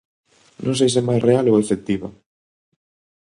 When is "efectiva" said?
1.63-2.07